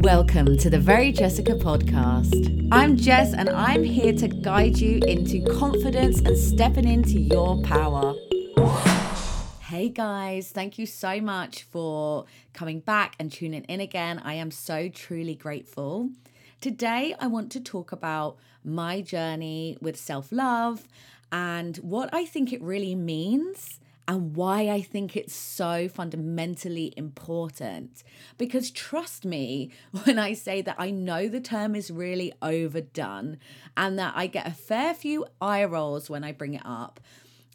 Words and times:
Welcome 0.00 0.58
to 0.58 0.68
the 0.68 0.78
Very 0.78 1.10
Jessica 1.10 1.52
podcast. 1.52 2.68
I'm 2.70 2.98
Jess 2.98 3.32
and 3.32 3.48
I'm 3.48 3.82
here 3.82 4.12
to 4.12 4.28
guide 4.28 4.76
you 4.76 5.00
into 5.06 5.42
confidence 5.58 6.20
and 6.20 6.36
stepping 6.36 6.86
into 6.86 7.18
your 7.18 7.62
power. 7.62 8.14
Hey 9.62 9.88
guys, 9.88 10.50
thank 10.50 10.78
you 10.78 10.84
so 10.84 11.20
much 11.22 11.62
for 11.62 12.26
coming 12.52 12.80
back 12.80 13.16
and 13.18 13.32
tuning 13.32 13.64
in 13.64 13.80
again. 13.80 14.20
I 14.22 14.34
am 14.34 14.50
so 14.50 14.90
truly 14.90 15.34
grateful. 15.34 16.10
Today, 16.60 17.14
I 17.18 17.26
want 17.26 17.50
to 17.52 17.60
talk 17.60 17.90
about 17.90 18.36
my 18.62 19.00
journey 19.00 19.78
with 19.80 19.96
self 19.96 20.30
love 20.30 20.86
and 21.32 21.78
what 21.78 22.10
I 22.12 22.26
think 22.26 22.52
it 22.52 22.60
really 22.60 22.94
means 22.94 23.80
and 24.08 24.36
why 24.36 24.68
I 24.68 24.82
think 24.82 25.16
it's 25.16 25.34
so 25.34 25.88
fundamentally 25.88 26.92
important. 26.96 28.04
Because 28.38 28.70
trust 28.70 29.24
me 29.24 29.72
when 30.04 30.18
I 30.18 30.32
say 30.32 30.62
that 30.62 30.76
I 30.78 30.90
know 30.90 31.28
the 31.28 31.40
term 31.40 31.74
is 31.74 31.90
really 31.90 32.32
overdone 32.40 33.38
and 33.76 33.98
that 33.98 34.14
I 34.16 34.26
get 34.26 34.46
a 34.46 34.52
fair 34.52 34.94
few 34.94 35.26
eye 35.40 35.64
rolls 35.64 36.08
when 36.08 36.22
I 36.22 36.32
bring 36.32 36.54
it 36.54 36.62
up. 36.64 37.00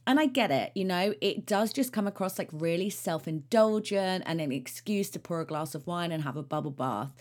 And 0.07 0.19
I 0.19 0.25
get 0.25 0.49
it, 0.49 0.71
you 0.73 0.83
know, 0.83 1.13
it 1.21 1.45
does 1.45 1.71
just 1.71 1.93
come 1.93 2.07
across 2.07 2.39
like 2.39 2.49
really 2.51 2.89
self 2.89 3.27
indulgent 3.27 4.23
and 4.25 4.41
an 4.41 4.51
excuse 4.51 5.11
to 5.11 5.19
pour 5.19 5.41
a 5.41 5.45
glass 5.45 5.75
of 5.75 5.85
wine 5.85 6.11
and 6.11 6.23
have 6.23 6.35
a 6.35 6.43
bubble 6.43 6.71
bath. 6.71 7.11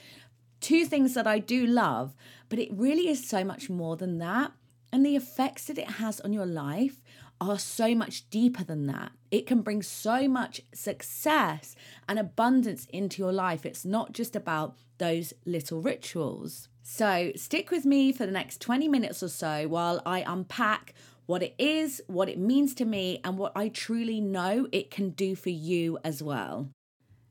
Two 0.62 0.86
things 0.86 1.12
that 1.14 1.26
I 1.26 1.38
do 1.38 1.66
love, 1.66 2.14
but 2.48 2.58
it 2.58 2.70
really 2.72 3.08
is 3.08 3.28
so 3.28 3.44
much 3.44 3.68
more 3.68 3.96
than 3.96 4.18
that. 4.18 4.52
And 4.92 5.04
the 5.04 5.14
effects 5.14 5.66
that 5.66 5.78
it 5.78 5.88
has 5.92 6.20
on 6.20 6.32
your 6.32 6.46
life 6.46 7.00
are 7.40 7.58
so 7.58 7.94
much 7.94 8.28
deeper 8.30 8.64
than 8.64 8.86
that. 8.86 9.12
It 9.30 9.46
can 9.46 9.62
bring 9.62 9.82
so 9.82 10.28
much 10.28 10.60
success 10.74 11.74
and 12.08 12.18
abundance 12.18 12.86
into 12.92 13.22
your 13.22 13.32
life. 13.32 13.64
It's 13.64 13.84
not 13.84 14.12
just 14.12 14.36
about 14.36 14.76
those 14.98 15.32
little 15.46 15.80
rituals. 15.80 16.68
So, 16.82 17.32
stick 17.36 17.70
with 17.70 17.84
me 17.84 18.12
for 18.12 18.26
the 18.26 18.32
next 18.32 18.60
20 18.60 18.88
minutes 18.88 19.22
or 19.22 19.28
so 19.28 19.68
while 19.68 20.02
I 20.04 20.24
unpack 20.26 20.94
what 21.26 21.42
it 21.42 21.54
is, 21.58 22.02
what 22.08 22.28
it 22.28 22.38
means 22.38 22.74
to 22.74 22.84
me, 22.84 23.20
and 23.22 23.38
what 23.38 23.52
I 23.54 23.68
truly 23.68 24.20
know 24.20 24.66
it 24.72 24.90
can 24.90 25.10
do 25.10 25.36
for 25.36 25.50
you 25.50 25.98
as 26.02 26.22
well. 26.22 26.70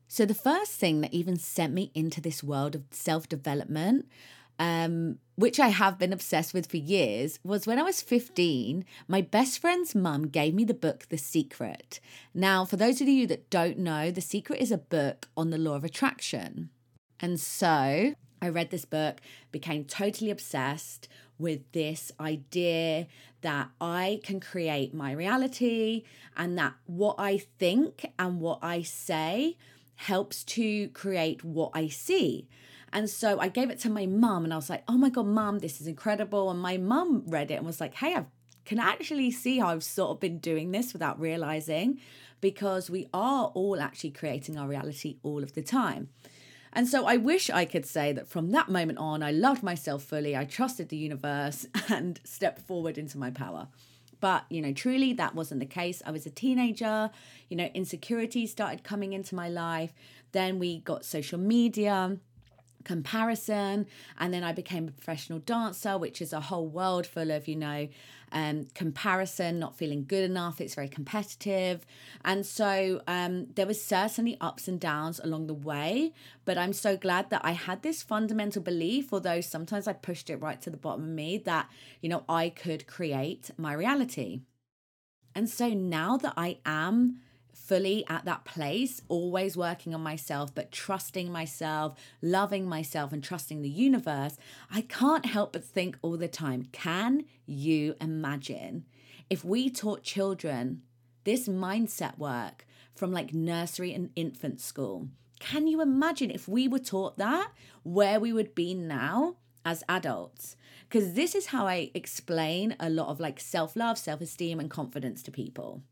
So, 0.08 0.24
the 0.24 0.34
first 0.34 0.72
thing 0.72 1.02
that 1.02 1.12
even 1.12 1.36
sent 1.36 1.74
me 1.74 1.92
into 1.94 2.20
this 2.20 2.42
world 2.42 2.74
of 2.74 2.84
self 2.90 3.28
development 3.28 4.08
um, 4.60 5.18
which 5.36 5.58
I 5.58 5.68
have 5.68 5.98
been 5.98 6.12
obsessed 6.12 6.52
with 6.52 6.70
for 6.70 6.76
years, 6.76 7.40
was 7.42 7.66
when 7.66 7.78
I 7.78 7.82
was 7.82 8.02
15, 8.02 8.84
my 9.08 9.22
best 9.22 9.58
friend's 9.58 9.94
mum 9.94 10.28
gave 10.28 10.54
me 10.54 10.64
the 10.64 10.74
book 10.74 11.08
The 11.08 11.16
Secret. 11.16 11.98
Now, 12.34 12.66
for 12.66 12.76
those 12.76 13.00
of 13.00 13.08
you 13.08 13.26
that 13.28 13.48
don't 13.48 13.78
know, 13.78 14.10
The 14.10 14.20
Secret 14.20 14.60
is 14.60 14.70
a 14.70 14.76
book 14.76 15.28
on 15.34 15.48
the 15.48 15.56
law 15.56 15.76
of 15.76 15.84
attraction. 15.84 16.68
And 17.20 17.40
so 17.40 18.14
I 18.42 18.48
read 18.50 18.70
this 18.70 18.84
book, 18.84 19.22
became 19.50 19.86
totally 19.86 20.30
obsessed 20.30 21.08
with 21.38 21.60
this 21.72 22.12
idea 22.20 23.06
that 23.40 23.70
I 23.80 24.20
can 24.22 24.40
create 24.40 24.92
my 24.92 25.12
reality 25.12 26.04
and 26.36 26.58
that 26.58 26.74
what 26.84 27.16
I 27.18 27.38
think 27.38 28.12
and 28.18 28.40
what 28.40 28.58
I 28.60 28.82
say 28.82 29.56
helps 29.96 30.44
to 30.44 30.88
create 30.88 31.44
what 31.44 31.70
I 31.72 31.88
see. 31.88 32.46
And 32.92 33.08
so 33.08 33.38
I 33.38 33.48
gave 33.48 33.70
it 33.70 33.78
to 33.80 33.90
my 33.90 34.06
mum 34.06 34.44
and 34.44 34.52
I 34.52 34.56
was 34.56 34.70
like, 34.70 34.82
oh 34.88 34.98
my 34.98 35.10
God, 35.10 35.26
mum, 35.26 35.60
this 35.60 35.80
is 35.80 35.86
incredible. 35.86 36.50
And 36.50 36.60
my 36.60 36.76
mum 36.76 37.24
read 37.26 37.50
it 37.50 37.54
and 37.54 37.66
was 37.66 37.80
like, 37.80 37.94
hey, 37.94 38.14
I 38.14 38.24
can 38.64 38.78
actually 38.78 39.30
see 39.30 39.58
how 39.58 39.68
I've 39.68 39.84
sort 39.84 40.10
of 40.10 40.20
been 40.20 40.38
doing 40.38 40.72
this 40.72 40.92
without 40.92 41.20
realizing 41.20 42.00
because 42.40 42.90
we 42.90 43.08
are 43.12 43.46
all 43.54 43.80
actually 43.80 44.10
creating 44.10 44.58
our 44.58 44.66
reality 44.66 45.18
all 45.22 45.42
of 45.42 45.54
the 45.54 45.62
time. 45.62 46.08
And 46.72 46.88
so 46.88 47.06
I 47.06 47.16
wish 47.16 47.50
I 47.50 47.64
could 47.64 47.84
say 47.84 48.12
that 48.12 48.28
from 48.28 48.52
that 48.52 48.68
moment 48.68 48.98
on, 48.98 49.22
I 49.22 49.32
loved 49.32 49.62
myself 49.62 50.04
fully, 50.04 50.36
I 50.36 50.44
trusted 50.44 50.88
the 50.88 50.96
universe 50.96 51.66
and 51.88 52.20
stepped 52.24 52.60
forward 52.60 52.96
into 52.96 53.18
my 53.18 53.30
power. 53.30 53.68
But, 54.20 54.44
you 54.50 54.60
know, 54.60 54.72
truly 54.72 55.12
that 55.14 55.34
wasn't 55.34 55.60
the 55.60 55.66
case. 55.66 56.02
I 56.04 56.10
was 56.10 56.26
a 56.26 56.30
teenager, 56.30 57.10
you 57.48 57.56
know, 57.56 57.70
insecurities 57.74 58.50
started 58.50 58.84
coming 58.84 59.14
into 59.14 59.34
my 59.34 59.48
life. 59.48 59.94
Then 60.32 60.58
we 60.58 60.80
got 60.80 61.04
social 61.04 61.38
media 61.38 62.18
comparison. 62.84 63.86
And 64.18 64.32
then 64.32 64.44
i 64.44 64.52
became 64.52 64.88
a 64.88 64.90
professional 64.90 65.38
dancer 65.40 65.96
which 65.98 66.20
is 66.22 66.32
a 66.32 66.40
whole 66.40 66.66
world 66.66 67.06
full 67.06 67.30
of 67.30 67.48
you 67.48 67.56
know 67.56 67.88
um, 68.32 68.66
comparison 68.74 69.58
not 69.58 69.76
feeling 69.76 70.04
good 70.06 70.22
enough. 70.30 70.60
It's 70.60 70.76
very 70.76 70.88
competitive. 70.88 71.84
And 72.24 72.46
so 72.46 73.02
um, 73.08 73.48
there 73.56 73.66
was 73.66 73.82
certainly 73.82 74.36
ups 74.40 74.68
and 74.68 74.78
downs 74.78 75.20
along 75.22 75.46
the 75.46 75.54
way 75.54 76.12
but 76.44 76.58
i'm 76.58 76.72
so 76.72 76.96
glad 76.96 77.30
that 77.30 77.40
i 77.44 77.52
had 77.52 77.82
this 77.82 78.02
fundamental 78.02 78.62
belief 78.62 79.12
although 79.12 79.40
sometimes 79.40 79.86
i 79.86 79.92
pushed 79.92 80.30
it 80.30 80.36
right 80.36 80.60
to 80.62 80.70
the 80.70 80.76
bottom 80.76 81.04
of 81.04 81.10
me 81.10 81.38
that 81.38 81.68
you 82.00 82.08
know 82.08 82.24
i 82.28 82.48
could 82.48 82.86
create 82.86 83.50
my 83.56 83.72
reality. 83.72 84.40
And 85.34 85.48
so 85.48 85.68
now 85.68 86.16
that 86.16 86.34
i 86.36 86.58
am 86.64 87.20
fully 87.70 88.04
at 88.08 88.24
that 88.24 88.44
place, 88.44 89.00
always 89.06 89.56
working 89.56 89.94
on 89.94 90.00
myself, 90.00 90.52
but 90.52 90.72
trusting 90.72 91.30
myself, 91.30 91.96
loving 92.20 92.68
myself, 92.68 93.12
and 93.12 93.22
trusting 93.22 93.62
the 93.62 93.68
universe, 93.68 94.36
I 94.72 94.80
can't 94.80 95.24
help 95.24 95.52
but 95.52 95.62
think 95.62 95.96
all 96.02 96.16
the 96.16 96.26
time 96.26 96.66
can 96.72 97.26
you 97.46 97.94
imagine 98.00 98.86
if 99.30 99.44
we 99.44 99.70
taught 99.70 100.02
children 100.02 100.82
this 101.22 101.46
mindset 101.46 102.18
work 102.18 102.66
from 102.96 103.12
like 103.12 103.32
nursery 103.32 103.94
and 103.94 104.10
infant 104.16 104.60
school? 104.60 105.06
Can 105.38 105.68
you 105.68 105.80
imagine 105.80 106.32
if 106.32 106.48
we 106.48 106.66
were 106.66 106.80
taught 106.80 107.18
that, 107.18 107.52
where 107.84 108.18
we 108.18 108.32
would 108.32 108.56
be 108.56 108.74
now 108.74 109.36
as 109.64 109.84
adults? 109.88 110.56
Because 110.88 111.12
this 111.12 111.36
is 111.36 111.46
how 111.46 111.68
I 111.68 111.92
explain 111.94 112.74
a 112.80 112.90
lot 112.90 113.10
of 113.10 113.20
like 113.20 113.38
self 113.38 113.76
love, 113.76 113.96
self 113.96 114.20
esteem, 114.20 114.58
and 114.58 114.68
confidence 114.68 115.22
to 115.22 115.30
people. 115.30 115.84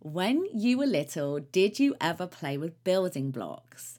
When 0.00 0.46
you 0.54 0.78
were 0.78 0.86
little, 0.86 1.40
did 1.40 1.80
you 1.80 1.96
ever 2.00 2.26
play 2.26 2.56
with 2.56 2.84
building 2.84 3.32
blocks? 3.32 3.98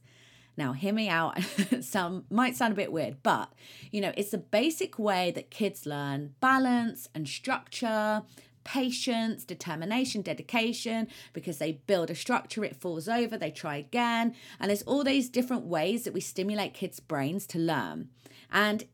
Now, 0.55 0.71
hear 0.71 0.93
me 0.93 1.09
out. 1.09 1.41
Some 1.81 2.25
might 2.29 2.55
sound 2.55 2.73
a 2.73 2.75
bit 2.75 2.91
weird, 2.91 3.21
but 3.21 3.51
you 3.91 3.99
know, 3.99 4.13
it's 4.15 4.31
the 4.31 4.37
basic 4.37 4.97
way 4.97 5.31
that 5.31 5.51
kids 5.51 5.85
learn 5.85 6.35
balance 6.39 7.09
and 7.13 7.27
structure, 7.27 8.23
patience, 8.63 9.43
determination, 9.43 10.21
dedication, 10.21 11.09
because 11.33 11.57
they 11.57 11.81
build 11.85 12.09
a 12.09 12.16
structure, 12.16 12.63
it 12.63 12.79
falls 12.79 13.09
over, 13.09 13.37
they 13.37 13.51
try 13.51 13.75
again. 13.75 14.35
And 14.59 14.69
there's 14.69 14.83
all 14.83 15.03
these 15.03 15.29
different 15.29 15.66
ways 15.66 16.05
that 16.05 16.13
we 16.13 16.21
stimulate 16.21 16.73
kids' 16.73 17.01
brains 17.01 17.45
to 17.47 17.59
learn. 17.59 18.09
And 18.51 18.85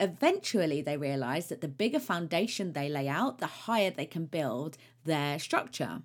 eventually 0.00 0.82
they 0.82 0.96
realize 0.96 1.48
that 1.48 1.60
the 1.60 1.68
bigger 1.68 2.00
foundation 2.00 2.72
they 2.72 2.88
lay 2.88 3.06
out, 3.06 3.38
the 3.38 3.46
higher 3.46 3.90
they 3.90 4.06
can 4.06 4.26
build 4.26 4.76
their 5.04 5.38
structure. 5.38 6.02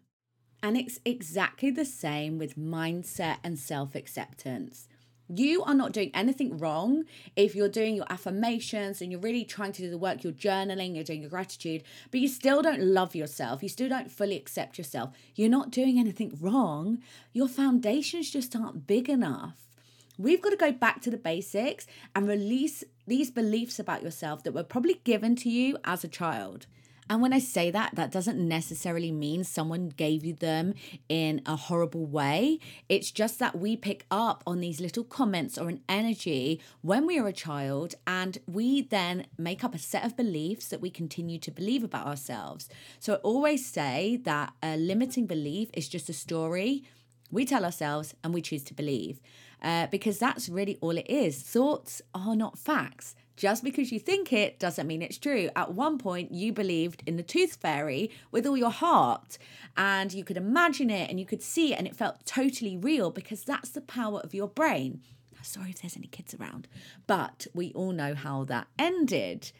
And 0.61 0.77
it's 0.77 0.99
exactly 1.05 1.71
the 1.71 1.85
same 1.85 2.37
with 2.37 2.57
mindset 2.57 3.37
and 3.43 3.57
self 3.57 3.95
acceptance. 3.95 4.87
You 5.31 5.63
are 5.63 5.75
not 5.75 5.91
doing 5.91 6.09
anything 6.15 6.57
wrong 6.57 7.03
if 7.35 7.55
you're 7.55 7.69
doing 7.69 7.95
your 7.95 8.07
affirmations 8.09 8.99
and 8.99 9.11
you're 9.11 9.21
really 9.21 9.45
trying 9.45 9.71
to 9.73 9.83
do 9.83 9.89
the 9.91 9.97
work, 9.97 10.23
you're 10.23 10.33
journaling, 10.33 10.95
you're 10.95 11.03
doing 11.03 11.21
your 11.21 11.29
gratitude, 11.29 11.83
but 12.09 12.19
you 12.19 12.27
still 12.27 12.63
don't 12.63 12.81
love 12.81 13.13
yourself. 13.13 13.61
You 13.61 13.69
still 13.69 13.89
don't 13.89 14.11
fully 14.11 14.35
accept 14.35 14.79
yourself. 14.79 15.11
You're 15.35 15.47
not 15.47 15.69
doing 15.69 15.99
anything 15.99 16.35
wrong. 16.41 16.97
Your 17.31 17.47
foundations 17.47 18.31
just 18.31 18.55
aren't 18.55 18.87
big 18.87 19.07
enough. 19.07 19.69
We've 20.17 20.41
got 20.41 20.49
to 20.49 20.57
go 20.57 20.71
back 20.71 20.99
to 21.03 21.11
the 21.11 21.17
basics 21.17 21.85
and 22.15 22.27
release 22.27 22.83
these 23.05 23.29
beliefs 23.29 23.77
about 23.77 24.01
yourself 24.01 24.43
that 24.43 24.53
were 24.53 24.63
probably 24.63 24.99
given 25.03 25.35
to 25.37 25.49
you 25.49 25.77
as 25.85 26.03
a 26.03 26.09
child. 26.09 26.65
And 27.09 27.21
when 27.21 27.33
I 27.33 27.39
say 27.39 27.71
that, 27.71 27.95
that 27.95 28.11
doesn't 28.11 28.37
necessarily 28.37 29.11
mean 29.11 29.43
someone 29.43 29.89
gave 29.89 30.23
you 30.23 30.33
them 30.33 30.75
in 31.09 31.41
a 31.45 31.55
horrible 31.55 32.05
way. 32.05 32.59
It's 32.87 33.09
just 33.09 33.39
that 33.39 33.57
we 33.57 33.75
pick 33.75 34.05
up 34.11 34.43
on 34.45 34.59
these 34.59 34.79
little 34.79 35.03
comments 35.03 35.57
or 35.57 35.69
an 35.69 35.81
energy 35.89 36.61
when 36.81 37.07
we 37.07 37.17
are 37.17 37.27
a 37.27 37.33
child, 37.33 37.95
and 38.05 38.37
we 38.47 38.83
then 38.83 39.25
make 39.37 39.63
up 39.63 39.73
a 39.73 39.79
set 39.79 40.05
of 40.05 40.15
beliefs 40.15 40.67
that 40.67 40.81
we 40.81 40.91
continue 40.91 41.39
to 41.39 41.49
believe 41.49 41.83
about 41.83 42.05
ourselves. 42.05 42.69
So 42.99 43.15
I 43.15 43.17
always 43.17 43.65
say 43.65 44.19
that 44.23 44.53
a 44.61 44.77
limiting 44.77 45.25
belief 45.25 45.69
is 45.73 45.89
just 45.89 46.09
a 46.09 46.13
story 46.13 46.83
we 47.31 47.45
tell 47.45 47.65
ourselves 47.65 48.15
and 48.23 48.33
we 48.33 48.41
choose 48.41 48.63
to 48.65 48.73
believe. 48.73 49.19
Uh, 49.61 49.87
because 49.87 50.17
that's 50.17 50.47
really 50.47 50.77
all 50.79 50.97
it 50.97 51.09
is. 51.09 51.41
Thoughts 51.41 52.01
are 52.13 52.35
not 52.35 52.57
facts. 52.57 53.15
Just 53.35 53.63
because 53.63 53.91
you 53.91 53.99
think 53.99 54.33
it 54.33 54.59
doesn't 54.59 54.87
mean 54.87 55.01
it's 55.01 55.17
true. 55.17 55.49
At 55.55 55.73
one 55.73 55.97
point, 55.97 56.31
you 56.33 56.51
believed 56.51 57.03
in 57.05 57.15
the 57.15 57.23
tooth 57.23 57.55
fairy 57.55 58.11
with 58.31 58.45
all 58.45 58.57
your 58.57 58.69
heart, 58.69 59.37
and 59.77 60.13
you 60.13 60.25
could 60.25 60.35
imagine 60.35 60.89
it 60.89 61.09
and 61.09 61.19
you 61.19 61.25
could 61.25 61.41
see 61.41 61.71
it, 61.73 61.77
and 61.77 61.87
it 61.87 61.95
felt 61.95 62.25
totally 62.25 62.75
real 62.75 63.11
because 63.11 63.43
that's 63.43 63.69
the 63.69 63.79
power 63.79 64.19
of 64.19 64.33
your 64.33 64.49
brain. 64.49 65.01
Sorry 65.41 65.69
if 65.69 65.81
there's 65.81 65.95
any 65.95 66.07
kids 66.07 66.33
around, 66.33 66.67
but 67.07 67.47
we 67.53 67.71
all 67.73 67.93
know 67.93 68.13
how 68.13 68.43
that 68.45 68.67
ended. 68.77 69.53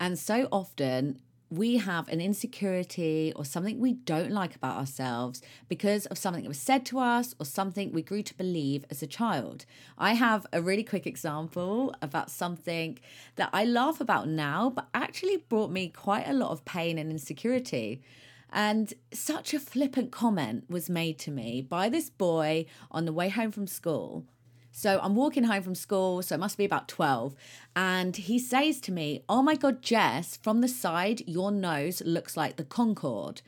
And 0.00 0.18
so 0.18 0.48
often, 0.50 1.20
we 1.56 1.76
have 1.76 2.08
an 2.08 2.20
insecurity 2.20 3.32
or 3.36 3.44
something 3.44 3.78
we 3.78 3.92
don't 3.92 4.30
like 4.30 4.56
about 4.56 4.76
ourselves 4.76 5.40
because 5.68 6.06
of 6.06 6.18
something 6.18 6.42
that 6.42 6.48
was 6.48 6.58
said 6.58 6.84
to 6.86 6.98
us 6.98 7.34
or 7.38 7.46
something 7.46 7.92
we 7.92 8.02
grew 8.02 8.22
to 8.22 8.34
believe 8.34 8.84
as 8.90 9.02
a 9.02 9.06
child. 9.06 9.64
I 9.96 10.14
have 10.14 10.46
a 10.52 10.60
really 10.60 10.82
quick 10.82 11.06
example 11.06 11.94
about 12.02 12.30
something 12.30 12.98
that 13.36 13.50
I 13.52 13.64
laugh 13.64 14.00
about 14.00 14.28
now, 14.28 14.70
but 14.70 14.88
actually 14.92 15.36
brought 15.36 15.70
me 15.70 15.88
quite 15.88 16.28
a 16.28 16.32
lot 16.32 16.50
of 16.50 16.64
pain 16.64 16.98
and 16.98 17.10
insecurity. 17.10 18.02
And 18.52 18.92
such 19.12 19.54
a 19.54 19.60
flippant 19.60 20.12
comment 20.12 20.64
was 20.68 20.90
made 20.90 21.18
to 21.20 21.30
me 21.30 21.60
by 21.60 21.88
this 21.88 22.10
boy 22.10 22.66
on 22.90 23.04
the 23.04 23.12
way 23.12 23.28
home 23.28 23.52
from 23.52 23.66
school. 23.66 24.24
So 24.76 24.98
I'm 25.00 25.14
walking 25.14 25.44
home 25.44 25.62
from 25.62 25.76
school, 25.76 26.20
so 26.20 26.34
it 26.34 26.40
must 26.40 26.58
be 26.58 26.64
about 26.64 26.88
12. 26.88 27.36
And 27.76 28.16
he 28.16 28.40
says 28.40 28.80
to 28.80 28.92
me, 28.92 29.22
Oh 29.28 29.40
my 29.40 29.54
God, 29.54 29.82
Jess, 29.82 30.36
from 30.36 30.62
the 30.62 30.68
side, 30.68 31.22
your 31.28 31.52
nose 31.52 32.02
looks 32.04 32.36
like 32.36 32.56
the 32.56 32.64
Concorde. 32.64 33.40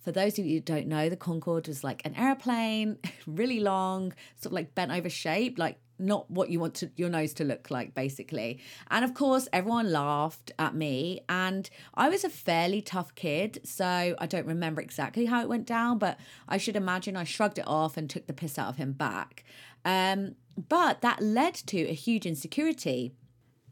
For 0.00 0.10
those 0.10 0.36
of 0.36 0.44
you 0.44 0.56
who 0.56 0.60
don't 0.60 0.88
know, 0.88 1.08
the 1.08 1.16
Concorde 1.16 1.68
was 1.68 1.84
like 1.84 2.04
an 2.04 2.16
airplane, 2.16 2.98
really 3.28 3.60
long, 3.60 4.14
sort 4.34 4.46
of 4.46 4.52
like 4.54 4.74
bent 4.74 4.90
over 4.90 5.08
shape, 5.08 5.60
like 5.60 5.78
not 6.00 6.28
what 6.28 6.50
you 6.50 6.58
want 6.58 6.74
to, 6.74 6.90
your 6.96 7.08
nose 7.08 7.34
to 7.34 7.44
look 7.44 7.70
like, 7.70 7.94
basically. 7.94 8.58
And 8.90 9.04
of 9.04 9.14
course, 9.14 9.46
everyone 9.52 9.92
laughed 9.92 10.50
at 10.58 10.74
me. 10.74 11.20
And 11.28 11.70
I 11.94 12.08
was 12.08 12.24
a 12.24 12.28
fairly 12.28 12.82
tough 12.82 13.14
kid, 13.14 13.60
so 13.62 14.16
I 14.18 14.26
don't 14.26 14.46
remember 14.46 14.80
exactly 14.80 15.26
how 15.26 15.40
it 15.40 15.48
went 15.48 15.68
down, 15.68 15.98
but 15.98 16.18
I 16.48 16.56
should 16.56 16.74
imagine 16.74 17.16
I 17.16 17.22
shrugged 17.22 17.60
it 17.60 17.68
off 17.68 17.96
and 17.96 18.10
took 18.10 18.26
the 18.26 18.32
piss 18.32 18.58
out 18.58 18.70
of 18.70 18.76
him 18.76 18.90
back. 18.90 19.44
Um, 19.84 20.34
but 20.56 21.00
that 21.00 21.22
led 21.22 21.54
to 21.54 21.80
a 21.88 21.94
huge 21.94 22.26
insecurity. 22.26 23.12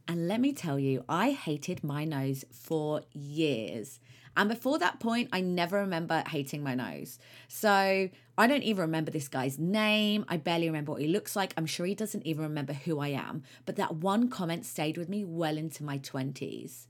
And 0.09 0.27
let 0.29 0.41
me 0.41 0.53
tell 0.53 0.79
you, 0.79 1.05
I 1.09 1.31
hated 1.31 1.85
my 1.85 2.05
nose 2.05 2.45
for 2.51 3.03
years. 3.13 4.01
And 4.37 4.49
before 4.49 4.79
that 4.79 4.99
point, 4.99 5.29
I 5.33 5.41
never 5.41 5.79
remember 5.79 6.25
hating 6.27 6.63
my 6.63 6.75
nose. 6.75 7.19
So 7.49 8.09
I 8.39 8.47
don't 8.47 8.63
even 8.63 8.83
remember 8.83 9.11
this 9.11 9.29
guy's 9.29 9.59
name. 9.59 10.25
I 10.29 10.39
barely 10.39 10.69
remember 10.69 10.93
what 10.93 11.03
he 11.03 11.09
looks 11.09 11.37
like. 11.37 11.53
I'm 11.57 11.67
sure 11.67 11.87
he 11.87 11.95
doesn't 11.95 12.27
even 12.27 12.43
remember 12.43 12.73
who 12.73 12.99
I 12.99 13.09
am. 13.09 13.43
But 13.67 13.77
that 13.77 13.97
one 13.97 14.29
comment 14.29 14.65
stayed 14.65 14.97
with 14.97 15.09
me 15.09 15.25
well 15.25 15.59
into 15.59 15.85
my 15.85 15.99
20s 15.99 16.87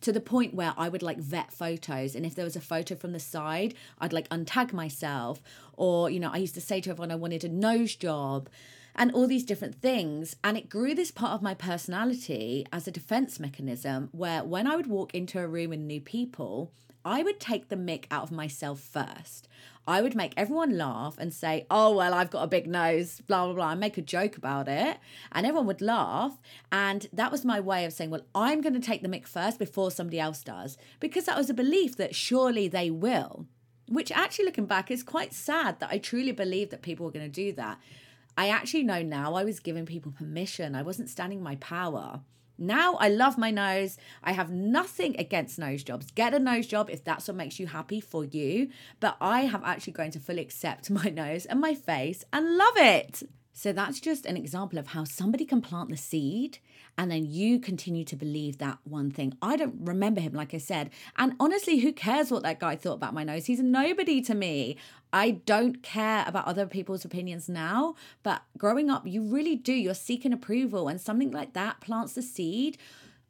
to 0.00 0.12
the 0.12 0.20
point 0.20 0.54
where 0.54 0.74
I 0.76 0.88
would 0.88 1.02
like 1.02 1.18
vet 1.18 1.52
photos. 1.52 2.14
And 2.14 2.26
if 2.26 2.34
there 2.34 2.44
was 2.44 2.56
a 2.56 2.60
photo 2.60 2.96
from 2.96 3.12
the 3.12 3.20
side, 3.20 3.74
I'd 3.98 4.12
like 4.12 4.28
untag 4.30 4.72
myself. 4.72 5.40
Or, 5.74 6.10
you 6.10 6.18
know, 6.18 6.30
I 6.32 6.38
used 6.38 6.54
to 6.54 6.60
say 6.60 6.80
to 6.80 6.90
everyone 6.90 7.12
I 7.12 7.16
wanted 7.16 7.44
a 7.44 7.48
nose 7.48 7.94
job 7.94 8.48
and 8.94 9.12
all 9.12 9.26
these 9.26 9.44
different 9.44 9.80
things. 9.80 10.36
And 10.42 10.56
it 10.56 10.68
grew 10.68 10.94
this 10.94 11.10
part 11.10 11.32
of 11.32 11.42
my 11.42 11.54
personality 11.54 12.66
as 12.72 12.86
a 12.86 12.92
defense 12.92 13.40
mechanism 13.40 14.08
where 14.12 14.44
when 14.44 14.66
I 14.66 14.76
would 14.76 14.86
walk 14.86 15.14
into 15.14 15.38
a 15.38 15.46
room 15.46 15.70
with 15.70 15.80
new 15.80 16.00
people, 16.00 16.72
I 17.04 17.22
would 17.22 17.40
take 17.40 17.68
the 17.68 17.76
mick 17.76 18.04
out 18.10 18.24
of 18.24 18.32
myself 18.32 18.80
first. 18.80 19.48
I 19.86 20.02
would 20.02 20.14
make 20.14 20.34
everyone 20.36 20.76
laugh 20.76 21.16
and 21.18 21.32
say, 21.32 21.66
Oh, 21.70 21.96
well, 21.96 22.12
I've 22.12 22.30
got 22.30 22.44
a 22.44 22.48
big 22.48 22.66
nose, 22.66 23.22
blah, 23.26 23.46
blah, 23.46 23.54
blah, 23.54 23.70
and 23.70 23.80
make 23.80 23.96
a 23.96 24.02
joke 24.02 24.36
about 24.36 24.68
it. 24.68 24.98
And 25.32 25.46
everyone 25.46 25.66
would 25.66 25.80
laugh. 25.80 26.38
And 26.70 27.08
that 27.12 27.32
was 27.32 27.44
my 27.44 27.58
way 27.58 27.84
of 27.84 27.92
saying, 27.92 28.10
Well, 28.10 28.26
I'm 28.34 28.60
going 28.60 28.74
to 28.74 28.80
take 28.80 29.02
the 29.02 29.08
mick 29.08 29.26
first 29.26 29.58
before 29.58 29.90
somebody 29.90 30.20
else 30.20 30.42
does, 30.42 30.76
because 31.00 31.24
that 31.24 31.38
was 31.38 31.50
a 31.50 31.54
belief 31.54 31.96
that 31.96 32.14
surely 32.14 32.68
they 32.68 32.90
will. 32.90 33.46
Which 33.88 34.12
actually, 34.12 34.44
looking 34.44 34.66
back, 34.66 34.90
is 34.90 35.02
quite 35.02 35.32
sad 35.32 35.80
that 35.80 35.90
I 35.90 35.98
truly 35.98 36.32
believed 36.32 36.70
that 36.70 36.82
people 36.82 37.06
were 37.06 37.12
going 37.12 37.26
to 37.26 37.44
do 37.44 37.52
that. 37.54 37.80
I 38.40 38.48
actually 38.48 38.84
know 38.84 39.02
now 39.02 39.34
I 39.34 39.44
was 39.44 39.60
giving 39.60 39.84
people 39.84 40.12
permission. 40.12 40.74
I 40.74 40.80
wasn't 40.80 41.10
standing 41.10 41.42
my 41.42 41.56
power. 41.56 42.22
Now 42.56 42.94
I 42.94 43.10
love 43.10 43.36
my 43.36 43.50
nose. 43.50 43.98
I 44.24 44.32
have 44.32 44.50
nothing 44.50 45.14
against 45.18 45.58
nose 45.58 45.84
jobs. 45.84 46.10
Get 46.10 46.32
a 46.32 46.38
nose 46.38 46.66
job 46.66 46.88
if 46.88 47.04
that's 47.04 47.28
what 47.28 47.36
makes 47.36 47.60
you 47.60 47.66
happy 47.66 48.00
for 48.00 48.24
you. 48.24 48.70
But 48.98 49.18
I 49.20 49.40
have 49.42 49.62
actually 49.62 49.92
grown 49.92 50.10
to 50.12 50.20
fully 50.20 50.40
accept 50.40 50.88
my 50.90 51.10
nose 51.10 51.44
and 51.44 51.60
my 51.60 51.74
face 51.74 52.24
and 52.32 52.56
love 52.56 52.78
it. 52.78 53.24
So 53.60 53.74
that's 53.74 54.00
just 54.00 54.24
an 54.24 54.38
example 54.38 54.78
of 54.78 54.86
how 54.86 55.04
somebody 55.04 55.44
can 55.44 55.60
plant 55.60 55.90
the 55.90 55.96
seed 55.98 56.60
and 56.96 57.10
then 57.10 57.26
you 57.26 57.60
continue 57.60 58.04
to 58.06 58.16
believe 58.16 58.56
that 58.56 58.78
one 58.84 59.10
thing. 59.10 59.34
I 59.42 59.56
don't 59.56 59.74
remember 59.80 60.22
him, 60.22 60.32
like 60.32 60.54
I 60.54 60.56
said. 60.56 60.88
And 61.18 61.34
honestly, 61.38 61.80
who 61.80 61.92
cares 61.92 62.30
what 62.30 62.42
that 62.44 62.58
guy 62.58 62.74
thought 62.74 62.94
about 62.94 63.12
my 63.12 63.22
nose? 63.22 63.44
He's 63.44 63.60
nobody 63.60 64.22
to 64.22 64.34
me. 64.34 64.78
I 65.12 65.32
don't 65.32 65.82
care 65.82 66.24
about 66.26 66.46
other 66.46 66.64
people's 66.66 67.04
opinions 67.04 67.50
now, 67.50 67.96
but 68.22 68.40
growing 68.56 68.88
up, 68.88 69.06
you 69.06 69.20
really 69.20 69.56
do. 69.56 69.74
You're 69.74 69.92
seeking 69.92 70.32
approval, 70.32 70.88
and 70.88 70.98
something 70.98 71.30
like 71.30 71.52
that 71.52 71.82
plants 71.82 72.14
the 72.14 72.22
seed 72.22 72.78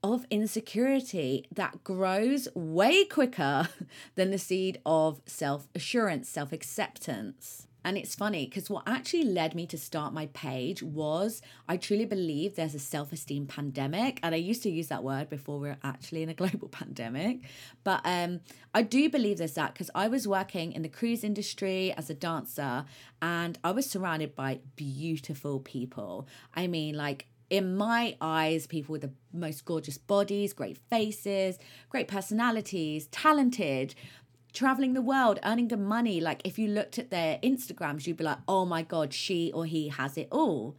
of 0.00 0.26
insecurity 0.30 1.48
that 1.52 1.82
grows 1.82 2.46
way 2.54 3.04
quicker 3.04 3.68
than 4.14 4.30
the 4.30 4.38
seed 4.38 4.78
of 4.86 5.22
self 5.26 5.66
assurance, 5.74 6.28
self 6.28 6.52
acceptance. 6.52 7.66
And 7.84 7.96
it's 7.96 8.14
funny 8.14 8.46
because 8.46 8.68
what 8.68 8.82
actually 8.86 9.24
led 9.24 9.54
me 9.54 9.66
to 9.66 9.78
start 9.78 10.12
my 10.12 10.26
page 10.26 10.82
was 10.82 11.42
I 11.68 11.76
truly 11.76 12.04
believe 12.04 12.56
there's 12.56 12.74
a 12.74 12.78
self 12.78 13.12
esteem 13.12 13.46
pandemic. 13.46 14.20
And 14.22 14.34
I 14.34 14.38
used 14.38 14.62
to 14.64 14.70
use 14.70 14.88
that 14.88 15.02
word 15.02 15.28
before 15.28 15.58
we 15.58 15.68
are 15.70 15.78
actually 15.82 16.22
in 16.22 16.28
a 16.28 16.34
global 16.40 16.68
pandemic. 16.68 17.40
But 17.84 18.00
um, 18.04 18.40
I 18.74 18.82
do 18.82 19.08
believe 19.08 19.38
there's 19.38 19.54
that 19.54 19.72
because 19.72 19.90
I 19.94 20.08
was 20.08 20.28
working 20.28 20.72
in 20.72 20.82
the 20.82 20.88
cruise 20.88 21.24
industry 21.24 21.92
as 21.92 22.10
a 22.10 22.14
dancer 22.14 22.84
and 23.22 23.58
I 23.64 23.70
was 23.72 23.88
surrounded 23.88 24.34
by 24.34 24.60
beautiful 24.76 25.60
people. 25.60 26.28
I 26.54 26.66
mean, 26.66 26.96
like, 26.96 27.26
in 27.50 27.76
my 27.76 28.16
eyes, 28.20 28.68
people 28.68 28.92
with 28.92 29.02
the 29.02 29.10
most 29.32 29.64
gorgeous 29.64 29.98
bodies, 29.98 30.52
great 30.52 30.78
faces, 30.88 31.58
great 31.88 32.06
personalities, 32.06 33.08
talented, 33.08 33.96
traveling 34.52 34.94
the 34.94 35.02
world, 35.02 35.38
earning 35.44 35.68
the 35.68 35.76
money. 35.76 36.20
Like 36.20 36.42
if 36.44 36.58
you 36.58 36.68
looked 36.68 36.98
at 36.98 37.10
their 37.10 37.38
Instagrams, 37.38 38.06
you'd 38.06 38.16
be 38.16 38.24
like, 38.24 38.38
oh 38.48 38.64
my 38.64 38.82
God, 38.82 39.12
she 39.12 39.50
or 39.52 39.66
he 39.66 39.88
has 39.88 40.16
it 40.16 40.28
all. 40.30 40.76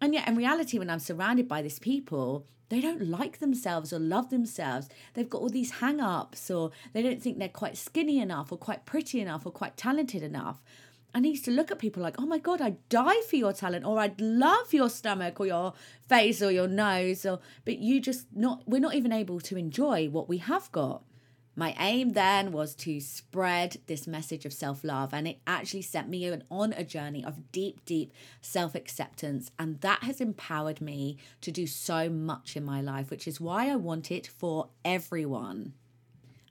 And 0.00 0.14
yet, 0.14 0.26
in 0.26 0.34
reality, 0.34 0.78
when 0.78 0.90
I'm 0.90 0.98
surrounded 0.98 1.46
by 1.46 1.62
these 1.62 1.78
people, 1.78 2.44
they 2.70 2.80
don't 2.80 3.06
like 3.08 3.38
themselves 3.38 3.92
or 3.92 3.98
love 3.98 4.30
themselves. 4.30 4.88
They've 5.14 5.28
got 5.28 5.42
all 5.42 5.48
these 5.48 5.72
hang 5.72 6.00
ups, 6.00 6.50
or 6.50 6.72
they 6.92 7.02
don't 7.02 7.22
think 7.22 7.38
they're 7.38 7.48
quite 7.48 7.76
skinny 7.76 8.18
enough, 8.18 8.50
or 8.50 8.58
quite 8.58 8.84
pretty 8.84 9.20
enough, 9.20 9.46
or 9.46 9.52
quite 9.52 9.76
talented 9.76 10.22
enough. 10.22 10.60
And 11.14 11.26
I 11.26 11.28
used 11.28 11.44
to 11.44 11.50
look 11.50 11.70
at 11.70 11.78
people 11.78 12.02
like, 12.02 12.16
oh 12.18 12.26
my 12.26 12.38
God, 12.38 12.60
I'd 12.60 12.88
die 12.88 13.20
for 13.28 13.36
your 13.36 13.52
talent, 13.52 13.84
or 13.84 13.98
I'd 14.00 14.20
love 14.20 14.72
your 14.72 14.88
stomach, 14.88 15.38
or 15.38 15.46
your 15.46 15.74
face, 16.08 16.42
or 16.42 16.50
your 16.50 16.66
nose, 16.66 17.26
or 17.26 17.40
but 17.64 17.78
you 17.78 18.00
just 18.00 18.26
not, 18.34 18.62
we're 18.66 18.80
not 18.80 18.94
even 18.94 19.12
able 19.12 19.38
to 19.40 19.56
enjoy 19.56 20.08
what 20.08 20.28
we 20.28 20.38
have 20.38 20.72
got. 20.72 21.02
My 21.54 21.74
aim 21.78 22.10
then 22.12 22.50
was 22.50 22.74
to 22.76 22.98
spread 23.00 23.76
this 23.86 24.06
message 24.06 24.46
of 24.46 24.52
self 24.52 24.82
love, 24.82 25.12
and 25.12 25.28
it 25.28 25.38
actually 25.46 25.82
sent 25.82 26.08
me 26.08 26.30
on 26.50 26.72
a 26.72 26.84
journey 26.84 27.24
of 27.24 27.52
deep, 27.52 27.84
deep 27.84 28.12
self 28.40 28.74
acceptance. 28.74 29.50
And 29.58 29.80
that 29.82 30.02
has 30.04 30.20
empowered 30.20 30.80
me 30.80 31.18
to 31.42 31.50
do 31.50 31.66
so 31.66 32.08
much 32.08 32.56
in 32.56 32.64
my 32.64 32.80
life, 32.80 33.10
which 33.10 33.28
is 33.28 33.40
why 33.40 33.70
I 33.70 33.76
want 33.76 34.10
it 34.10 34.26
for 34.26 34.68
everyone. 34.84 35.74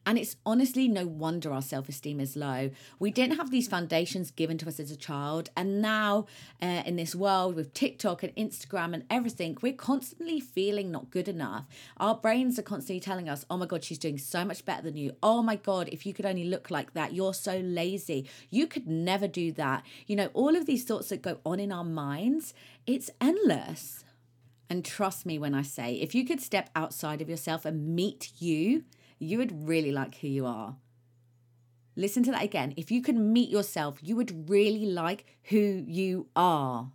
And 0.06 0.18
it's 0.18 0.36
honestly 0.46 0.88
no 0.88 1.06
wonder 1.06 1.54
our 1.54 1.62
self 1.62 1.88
esteem 1.88 2.20
is 2.20 2.36
low. 2.36 2.72
We 2.98 3.12
didn't 3.12 3.38
have 3.38 3.52
these 3.52 3.68
foundations 3.68 4.32
given 4.32 4.58
to 4.60 4.68
us 4.68 4.80
as 4.80 4.90
a 4.90 4.96
child. 4.96 5.50
And 5.56 5.82
now, 5.82 6.26
uh, 6.62 6.82
in 6.86 6.96
this 6.96 7.14
world 7.14 7.56
with 7.56 7.74
TikTok 7.74 8.24
and 8.24 8.36
Instagram 8.36 8.94
and 8.94 9.04
everything, 9.12 9.58
we're 9.62 9.74
constantly 9.74 10.40
feeling 10.40 10.90
not 10.92 11.12
good 11.12 11.28
enough. 11.28 11.66
Our 11.98 12.16
brains 12.16 12.58
are 12.58 12.64
constantly 12.64 13.00
telling 13.00 13.30
us, 13.30 13.46
oh 13.50 13.58
my 13.58 13.68
God, 13.68 13.84
she's 13.84 14.00
doing 14.00 14.18
so 14.18 14.44
much 14.44 14.66
better 14.66 14.82
than 14.82 14.98
you. 14.98 15.16
Oh 15.22 15.44
my 15.44 15.56
God, 15.56 15.88
if 15.92 16.06
you 16.06 16.14
could 16.14 16.26
only 16.26 16.46
look 16.46 16.72
like 16.72 16.94
that, 16.94 17.14
you're 17.14 17.36
so 17.36 17.60
lazy. 17.60 18.28
You 18.50 18.66
could 18.66 18.88
never 18.88 19.28
do 19.28 19.52
that. 19.54 19.84
You 20.08 20.16
know, 20.16 20.30
all 20.34 20.56
of 20.56 20.66
these 20.66 20.84
thoughts 20.84 21.10
that 21.10 21.22
go 21.22 21.40
on 21.46 21.60
in 21.60 21.72
our 21.72 21.84
minds, 21.84 22.56
it's 22.88 23.12
endless. 23.20 24.04
And 24.68 24.84
trust 24.84 25.26
me 25.26 25.38
when 25.38 25.54
I 25.54 25.64
say, 25.64 25.96
if 25.96 26.16
you 26.16 26.26
could 26.26 26.42
step 26.42 26.70
outside 26.76 27.22
of 27.22 27.30
yourself 27.30 27.66
and 27.66 27.94
meet 27.94 28.32
you, 28.40 28.86
you 29.22 29.38
would 29.38 29.68
really 29.68 29.92
like 29.92 30.16
who 30.16 30.28
you 30.28 30.46
are. 30.46 30.76
Listen 31.96 32.24
to 32.24 32.32
that 32.32 32.44
again. 32.44 32.74
If 32.78 32.90
you 32.90 33.02
could 33.02 33.18
meet 33.18 33.50
yourself, 33.50 34.00
you 34.02 34.16
would 34.16 34.50
really 34.50 34.86
like 34.86 35.26
who 35.44 35.84
you 35.86 36.28
are. 36.36 36.92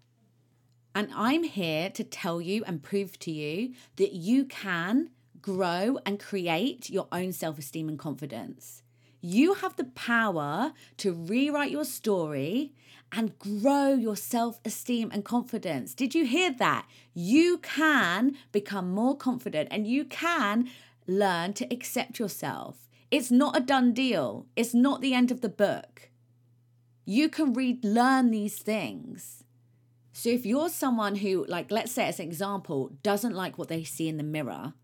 And 0.94 1.10
I'm 1.14 1.44
here 1.44 1.90
to 1.90 2.02
tell 2.02 2.40
you 2.40 2.64
and 2.64 2.82
prove 2.82 3.18
to 3.20 3.30
you 3.30 3.74
that 3.96 4.12
you 4.12 4.46
can 4.46 5.10
grow 5.40 5.98
and 6.04 6.18
create 6.18 6.90
your 6.90 7.06
own 7.12 7.32
self 7.32 7.58
esteem 7.58 7.88
and 7.88 7.98
confidence. 7.98 8.82
You 9.20 9.54
have 9.54 9.76
the 9.76 9.84
power 9.84 10.72
to 10.98 11.12
rewrite 11.12 11.70
your 11.70 11.84
story 11.84 12.72
and 13.12 13.38
grow 13.38 13.94
your 13.94 14.16
self 14.16 14.60
esteem 14.64 15.10
and 15.12 15.24
confidence. 15.24 15.94
Did 15.94 16.14
you 16.14 16.26
hear 16.26 16.50
that? 16.52 16.86
You 17.14 17.58
can 17.58 18.36
become 18.52 18.90
more 18.90 19.16
confident 19.16 19.68
and 19.70 19.86
you 19.86 20.04
can 20.04 20.68
learn 21.06 21.52
to 21.54 21.72
accept 21.72 22.18
yourself. 22.18 22.88
It's 23.10 23.30
not 23.30 23.56
a 23.56 23.60
done 23.60 23.92
deal, 23.92 24.46
it's 24.56 24.74
not 24.74 25.00
the 25.00 25.14
end 25.14 25.30
of 25.30 25.40
the 25.40 25.48
book. 25.48 26.10
You 27.04 27.28
can 27.28 27.52
read, 27.52 27.84
learn 27.84 28.30
these 28.30 28.58
things. 28.58 29.44
So 30.12 30.28
if 30.30 30.44
you're 30.44 30.68
someone 30.70 31.16
who, 31.16 31.44
like, 31.46 31.70
let's 31.70 31.92
say 31.92 32.06
as 32.06 32.18
an 32.18 32.26
example, 32.26 32.90
doesn't 33.02 33.34
like 33.34 33.58
what 33.58 33.68
they 33.68 33.84
see 33.84 34.08
in 34.08 34.16
the 34.16 34.24
mirror, 34.24 34.74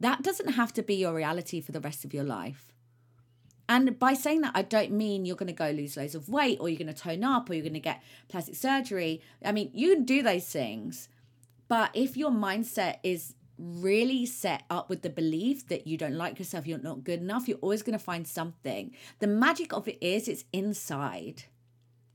That 0.00 0.22
doesn't 0.22 0.54
have 0.54 0.72
to 0.74 0.82
be 0.82 0.94
your 0.94 1.14
reality 1.14 1.60
for 1.60 1.72
the 1.72 1.80
rest 1.80 2.04
of 2.04 2.14
your 2.14 2.24
life. 2.24 2.72
And 3.68 3.98
by 3.98 4.14
saying 4.14 4.40
that, 4.40 4.52
I 4.56 4.62
don't 4.62 4.90
mean 4.90 5.24
you're 5.24 5.36
going 5.36 5.46
to 5.46 5.52
go 5.52 5.70
lose 5.70 5.96
loads 5.96 6.16
of 6.16 6.28
weight 6.28 6.58
or 6.58 6.68
you're 6.68 6.78
going 6.78 6.92
to 6.92 7.00
tone 7.00 7.22
up 7.22 7.48
or 7.48 7.54
you're 7.54 7.62
going 7.62 7.74
to 7.74 7.80
get 7.80 8.02
plastic 8.28 8.56
surgery. 8.56 9.20
I 9.44 9.52
mean, 9.52 9.70
you 9.72 9.94
can 9.94 10.04
do 10.04 10.22
those 10.22 10.46
things. 10.46 11.08
But 11.68 11.90
if 11.94 12.16
your 12.16 12.32
mindset 12.32 12.96
is 13.04 13.34
really 13.60 14.26
set 14.26 14.64
up 14.70 14.88
with 14.88 15.02
the 15.02 15.10
belief 15.10 15.68
that 15.68 15.86
you 15.86 15.96
don't 15.96 16.16
like 16.16 16.38
yourself, 16.38 16.66
you're 16.66 16.78
not 16.78 17.04
good 17.04 17.20
enough, 17.20 17.46
you're 17.46 17.58
always 17.58 17.82
going 17.82 17.98
to 17.98 18.04
find 18.04 18.26
something. 18.26 18.94
The 19.18 19.26
magic 19.26 19.72
of 19.72 19.86
it 19.86 19.98
is 20.00 20.28
it's 20.28 20.44
inside. 20.52 21.44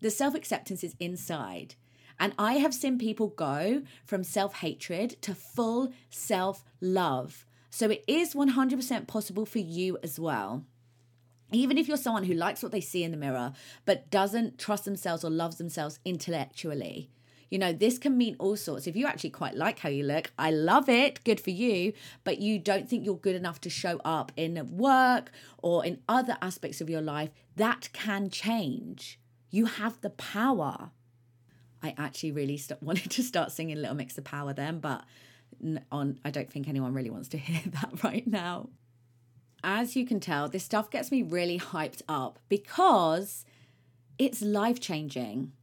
The 0.02 0.10
self 0.10 0.36
acceptance 0.36 0.84
is 0.84 0.96
inside. 1.00 1.76
And 2.20 2.34
I 2.40 2.54
have 2.54 2.74
seen 2.74 2.98
people 2.98 3.28
go 3.28 3.84
from 4.06 4.24
self 4.24 4.56
hatred 4.56 5.22
to 5.22 5.36
full 5.36 5.94
self 6.10 6.64
love. 6.82 7.46
So 7.70 7.90
it 7.90 8.04
is 8.08 8.34
100% 8.34 9.08
possible 9.08 9.46
for 9.46 9.60
you 9.60 9.98
as 10.02 10.20
well. 10.20 10.64
Even 11.52 11.78
if 11.78 11.88
you're 11.88 11.98
someone 11.98 12.24
who 12.24 12.34
likes 12.34 12.64
what 12.64 12.72
they 12.72 12.82
see 12.82 13.04
in 13.04 13.12
the 13.12 13.18
mirror, 13.18 13.54
but 13.86 14.10
doesn't 14.10 14.58
trust 14.58 14.86
themselves 14.86 15.24
or 15.24 15.30
loves 15.30 15.58
themselves 15.58 16.00
intellectually, 16.06 17.10
you 17.50 17.60
know, 17.60 17.72
this 17.72 17.98
can 17.98 18.18
mean 18.18 18.36
all 18.40 18.56
sorts. 18.56 18.88
If 18.88 18.96
you 18.96 19.06
actually 19.06 19.30
quite 19.30 19.56
like 19.56 19.80
how 19.80 19.90
you 19.90 20.04
look, 20.04 20.32
I 20.38 20.52
love 20.52 20.90
it, 20.90 21.24
good 21.24 21.40
for 21.40 21.52
you, 21.52 21.94
but 22.24 22.40
you 22.40 22.60
don't 22.60 22.90
think 22.90 23.06
you're 23.06 23.16
good 23.16 23.36
enough 23.36 23.62
to 23.62 23.70
show 23.70 24.00
up 24.04 24.32
in 24.36 24.78
work 24.78 25.32
or 25.60 25.86
in 25.86 26.00
other 26.10 26.38
aspects 26.42 26.82
of 26.82 26.90
your 26.90 27.02
life, 27.02 27.30
that 27.56 27.90
can 27.94 28.30
change. 28.30 29.20
You 29.52 29.66
have 29.66 30.02
the 30.02 30.10
power. 30.10 30.92
I 31.82 31.94
actually 31.98 32.32
really 32.32 32.58
st- 32.58 32.82
wanted 32.84 33.12
to 33.12 33.24
start 33.24 33.52
singing 33.52 33.78
Little 33.78 33.96
Mix 33.96 34.18
of 34.18 34.24
Power 34.24 34.54
then, 34.54 34.80
but 34.80 35.04
on 35.92 36.20
I 36.26 36.32
don't 36.32 36.52
think 36.52 36.68
anyone 36.68 36.94
really 36.94 37.10
wants 37.10 37.30
to 37.30 37.38
hear 37.40 37.62
that 37.72 38.04
right 38.04 38.26
now. 38.26 38.70
As 39.64 39.96
you 39.96 40.06
can 40.06 40.20
tell, 40.20 40.48
this 40.48 40.64
stuff 40.64 40.92
gets 40.92 41.12
me 41.12 41.24
really 41.24 41.58
hyped 41.58 42.02
up 42.08 42.38
because 42.50 43.46
it's 44.18 44.42
life 44.42 44.80
changing. 44.80 45.54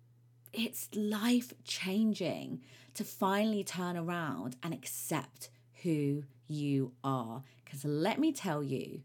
It's 0.53 0.89
life 0.95 1.53
changing 1.65 2.61
to 2.95 3.05
finally 3.05 3.65
turn 3.65 3.97
around 3.97 4.57
and 4.63 4.75
accept 4.75 5.49
who 5.83 6.25
you 6.47 6.93
are. 7.03 7.43
Because 7.65 7.85
let 7.85 8.19
me 8.19 8.33
tell 8.33 8.63
you, 8.63 9.03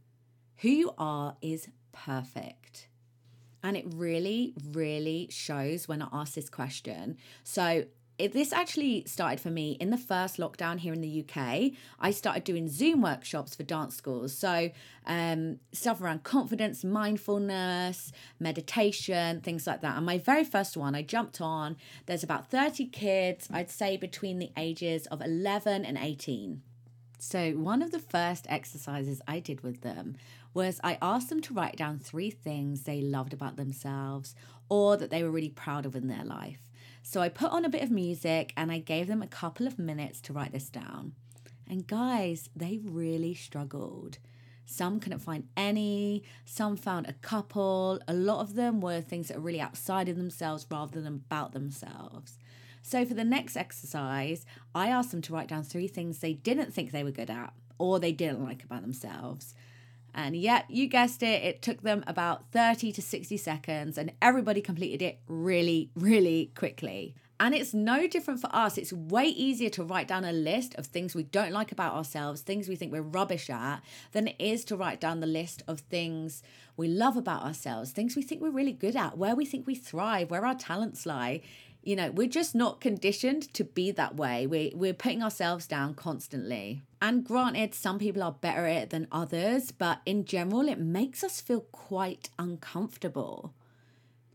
who 0.57 0.69
you 0.69 0.93
are 0.97 1.37
is 1.41 1.69
perfect. 1.93 2.87
And 3.63 3.77
it 3.77 3.85
really, 3.93 4.53
really 4.71 5.27
shows 5.31 5.87
when 5.87 6.01
I 6.01 6.07
ask 6.11 6.33
this 6.33 6.49
question. 6.49 7.17
So 7.43 7.85
it, 8.17 8.33
this 8.33 8.51
actually 8.51 9.03
started 9.05 9.39
for 9.39 9.51
me 9.51 9.77
in 9.79 9.91
the 9.91 9.97
first 9.97 10.37
lockdown 10.37 10.79
here 10.79 10.93
in 10.93 11.01
the 11.01 11.23
UK. 11.23 11.71
I 11.99 12.11
started 12.11 12.43
doing 12.43 12.67
Zoom 12.67 13.01
workshops 13.01 13.55
for 13.55 13.63
dance 13.63 13.95
schools. 13.95 14.35
So, 14.35 14.71
um, 15.05 15.59
stuff 15.71 16.01
around 16.01 16.23
confidence, 16.23 16.83
mindfulness, 16.83 18.11
meditation, 18.39 19.41
things 19.41 19.67
like 19.67 19.81
that. 19.81 19.97
And 19.97 20.05
my 20.05 20.17
very 20.17 20.43
first 20.43 20.75
one, 20.75 20.95
I 20.95 21.03
jumped 21.03 21.41
on. 21.41 21.77
There's 22.07 22.23
about 22.23 22.49
30 22.49 22.87
kids, 22.87 23.47
I'd 23.51 23.69
say 23.69 23.97
between 23.97 24.39
the 24.39 24.51
ages 24.57 25.05
of 25.07 25.21
11 25.21 25.85
and 25.85 25.97
18. 25.97 26.61
So, 27.19 27.51
one 27.51 27.81
of 27.81 27.91
the 27.91 27.99
first 27.99 28.47
exercises 28.49 29.21
I 29.27 29.39
did 29.39 29.61
with 29.61 29.81
them 29.81 30.17
was 30.53 30.79
I 30.83 30.97
asked 31.01 31.29
them 31.29 31.41
to 31.41 31.53
write 31.53 31.75
down 31.75 31.99
three 31.99 32.31
things 32.31 32.83
they 32.83 33.01
loved 33.01 33.33
about 33.33 33.57
themselves 33.57 34.33
or 34.69 34.97
that 34.97 35.11
they 35.11 35.21
were 35.21 35.31
really 35.31 35.49
proud 35.49 35.85
of 35.85 35.95
in 35.95 36.07
their 36.07 36.25
life. 36.25 36.66
So 37.09 37.21
I 37.21 37.29
put 37.29 37.53
on 37.53 37.63
a 37.63 37.69
bit 37.69 37.83
of 37.83 37.89
music 37.89 38.51
and 38.57 38.69
I 38.69 38.79
gave 38.79 39.07
them 39.07 39.21
a 39.21 39.27
couple 39.27 39.65
of 39.65 39.79
minutes 39.79 40.19
to 40.19 40.33
write 40.33 40.51
this 40.51 40.69
down. 40.69 41.13
And 41.65 41.87
guys, 41.87 42.49
they 42.53 42.81
really 42.83 43.33
struggled. 43.33 44.17
Some 44.65 44.99
couldn't 44.99 45.19
find 45.19 45.47
any, 45.55 46.23
some 46.43 46.75
found 46.75 47.07
a 47.07 47.13
couple. 47.13 48.01
A 48.09 48.13
lot 48.13 48.41
of 48.41 48.55
them 48.55 48.81
were 48.81 48.99
things 48.99 49.29
that 49.29 49.37
are 49.37 49.39
really 49.39 49.61
outside 49.61 50.09
of 50.09 50.17
themselves 50.17 50.67
rather 50.69 50.99
than 50.99 51.23
about 51.29 51.53
themselves. 51.53 52.37
So 52.81 53.05
for 53.05 53.13
the 53.13 53.23
next 53.23 53.55
exercise, 53.55 54.45
I 54.75 54.89
asked 54.89 55.11
them 55.11 55.21
to 55.21 55.33
write 55.33 55.47
down 55.47 55.63
three 55.63 55.87
things 55.87 56.19
they 56.19 56.33
didn't 56.33 56.73
think 56.73 56.91
they 56.91 57.05
were 57.05 57.11
good 57.11 57.29
at 57.29 57.53
or 57.77 58.01
they 58.01 58.11
didn't 58.11 58.43
like 58.43 58.65
about 58.65 58.81
themselves. 58.81 59.55
And 60.17 60.35
yet, 60.35 60.65
you 60.67 60.87
guessed 60.87 61.21
it, 61.21 61.43
it 61.43 61.61
took 61.61 61.83
them 61.83 62.03
about 62.07 62.51
30 62.51 62.91
to 62.91 63.01
60 63.03 63.37
seconds, 63.37 63.99
and 63.99 64.11
everybody 64.19 64.61
completed 64.61 65.03
it 65.03 65.19
really, 65.27 65.91
really 65.95 66.51
quickly. 66.55 67.13
And 67.39 67.53
it's 67.53 67.71
no 67.71 68.07
different 68.07 68.41
for 68.41 68.49
us. 68.51 68.79
It's 68.79 68.91
way 68.91 69.25
easier 69.25 69.69
to 69.69 69.83
write 69.83 70.07
down 70.07 70.25
a 70.25 70.31
list 70.31 70.73
of 70.73 70.87
things 70.87 71.13
we 71.13 71.21
don't 71.21 71.51
like 71.51 71.71
about 71.71 71.93
ourselves, 71.93 72.41
things 72.41 72.67
we 72.67 72.75
think 72.75 72.91
we're 72.91 73.03
rubbish 73.03 73.47
at, 73.51 73.81
than 74.11 74.29
it 74.29 74.35
is 74.39 74.65
to 74.65 74.75
write 74.75 74.99
down 74.99 75.19
the 75.19 75.27
list 75.27 75.61
of 75.67 75.81
things 75.81 76.41
we 76.77 76.87
love 76.87 77.15
about 77.15 77.43
ourselves, 77.43 77.91
things 77.91 78.15
we 78.15 78.23
think 78.23 78.41
we're 78.41 78.49
really 78.49 78.73
good 78.73 78.95
at, 78.95 79.19
where 79.19 79.35
we 79.35 79.45
think 79.45 79.67
we 79.67 79.75
thrive, 79.75 80.31
where 80.31 80.47
our 80.47 80.55
talents 80.55 81.05
lie. 81.05 81.41
You 81.87 81.95
know, 81.95 82.11
we're 82.11 82.27
just 82.27 82.53
not 82.53 82.81
conditioned 82.81 83.53
to 83.53 83.63
be 83.63 83.91
that 83.91 84.17
way. 84.17 84.45
We, 84.45 84.73
we're 84.75 84.93
putting 84.93 85.23
ourselves 85.23 85.67
down 85.67 85.93
constantly. 85.93 86.81
And 87.01 87.23
granted, 87.23 87.73
some 87.73 87.97
people 87.97 88.21
are 88.23 88.33
better 88.33 88.65
at 88.65 88.83
it 88.83 88.89
than 88.89 89.07
others, 89.09 89.71
but 89.71 90.01
in 90.05 90.25
general, 90.25 90.67
it 90.67 90.79
makes 90.79 91.23
us 91.23 91.39
feel 91.39 91.61
quite 91.61 92.29
uncomfortable 92.37 93.53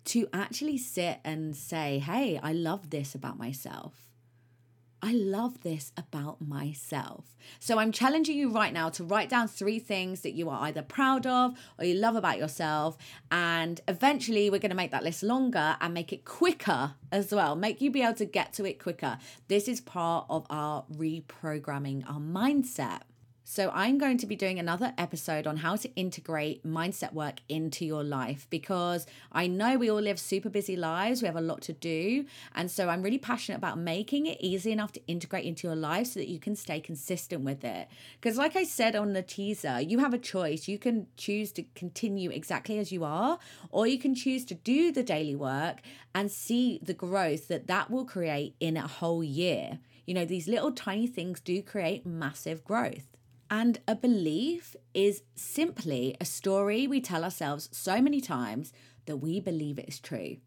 to 0.07 0.29
actually 0.33 0.79
sit 0.79 1.21
and 1.27 1.55
say, 1.55 1.99
hey, 1.99 2.41
I 2.43 2.55
love 2.55 2.89
this 2.89 3.15
about 3.15 3.37
myself. 3.37 4.12
I 5.05 5.15
love 5.15 5.63
this 5.63 5.91
about 5.97 6.41
myself. 6.41 7.37
So 7.59 7.81
I'm 7.81 7.91
challenging 7.91 8.37
you 8.39 8.51
right 8.51 8.73
now 8.73 8.89
to 8.91 9.03
write 9.03 9.29
down 9.29 9.49
three 9.49 9.81
things 9.81 10.21
that 10.21 10.35
you 10.35 10.49
are 10.49 10.63
either 10.63 10.81
proud 10.81 11.27
of 11.27 11.59
or 11.77 11.85
you 11.85 11.95
love 11.95 12.15
about 12.15 12.39
yourself. 12.39 12.97
And 13.33 13.81
eventually 13.89 14.49
we're 14.49 14.61
going 14.61 14.71
to 14.71 14.77
make 14.77 14.93
that 14.93 15.03
list 15.03 15.25
longer 15.25 15.77
and 15.81 15.93
make 15.93 16.13
it 16.13 16.25
quicker 16.25 16.95
as 17.11 17.33
well, 17.33 17.57
make 17.57 17.81
you 17.81 17.91
be 17.91 18.03
able 18.03 18.15
to 18.15 18.25
get 18.25 18.53
to 18.55 18.65
it 18.65 18.81
quicker. 18.81 19.19
This 19.49 19.67
is 19.67 19.81
part 19.81 20.27
of 20.31 20.47
our 20.51 20.85
reprogramming 20.95 22.09
our 22.09 22.21
mindset. 22.21 23.01
So, 23.55 23.71
I'm 23.75 23.99
going 23.99 24.17
to 24.17 24.27
be 24.27 24.35
doing 24.35 24.59
another 24.59 24.95
episode 24.97 25.47
on 25.47 25.59
how 25.59 25.77
to 25.77 25.95
integrate 25.95 26.67
mindset 26.67 27.13
work 27.13 27.41
into 27.51 27.85
your 27.85 28.03
life 28.03 28.47
because 28.49 29.05
I 29.31 29.47
know 29.47 29.77
we 29.77 29.91
all 29.91 30.01
live 30.01 30.19
super 30.19 30.49
busy 30.49 30.75
lives. 30.75 31.21
We 31.21 31.27
have 31.27 31.37
a 31.37 31.43
lot 31.43 31.61
to 31.65 31.75
do. 31.75 32.25
And 32.55 32.71
so, 32.71 32.89
I'm 32.89 33.03
really 33.03 33.19
passionate 33.19 33.59
about 33.59 33.77
making 33.77 34.25
it 34.25 34.39
easy 34.41 34.73
enough 34.73 34.93
to 34.93 35.07
integrate 35.07 35.45
into 35.45 35.67
your 35.67 35.77
life 35.77 36.07
so 36.07 36.21
that 36.21 36.31
you 36.31 36.39
can 36.39 36.57
stay 36.57 36.81
consistent 36.81 37.43
with 37.43 37.63
it. 37.63 37.89
Because, 38.19 38.39
like 38.39 38.57
I 38.57 38.65
said 38.65 38.97
on 38.97 39.13
the 39.13 39.21
teaser, 39.21 39.83
you 39.83 39.99
have 39.99 40.15
a 40.15 40.19
choice. 40.19 40.67
You 40.67 40.79
can 40.79 41.09
choose 41.19 41.53
to 41.53 41.63
continue 41.75 42.31
exactly 42.31 42.79
as 42.79 42.91
you 42.91 43.05
are, 43.05 43.39
or 43.69 43.87
you 43.87 43.99
can 43.99 44.15
choose 44.15 44.47
to 44.47 44.55
do 44.55 44.91
the 44.91 45.03
daily 45.03 45.37
work 45.37 45.83
and 46.15 46.31
see 46.31 46.81
the 46.83 46.95
growth 46.95 47.49
that 47.49 47.67
that 47.67 47.91
will 47.91 48.07
create 48.07 48.55
in 48.61 48.79
a 48.79 48.87
whole 48.87 49.23
year. 49.23 49.79
You 50.07 50.15
know, 50.15 50.25
these 50.25 50.49
little 50.49 50.73
tiny 50.73 51.07
things 51.07 51.39
do 51.39 51.63
create 51.63 52.07
massive 52.07 52.65
growth. 52.65 53.12
And 53.53 53.81
a 53.87 53.95
belief 53.95 54.75
is 54.95 55.25
simply 55.35 56.17
a 56.19 56.25
story 56.25 56.87
we 56.87 57.03
tell 57.03 57.23
ourselves 57.23 57.69
so 57.71 58.01
many 58.01 58.19
times 58.19 58.73
that 59.05 59.19
we 59.19 59.41
believe 59.41 59.79
it 59.79 59.91
is 59.91 60.01
true. 60.01 60.39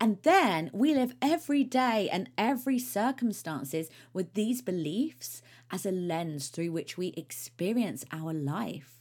And 0.00 0.18
then 0.24 0.68
we 0.72 0.92
live 0.92 1.14
every 1.22 1.62
day 1.62 2.08
and 2.10 2.28
every 2.36 2.80
circumstances 2.80 3.88
with 4.12 4.34
these 4.34 4.60
beliefs 4.60 5.40
as 5.70 5.86
a 5.86 5.92
lens 5.92 6.48
through 6.48 6.72
which 6.72 6.98
we 6.98 7.14
experience 7.16 8.04
our 8.10 8.32
life. 8.32 8.98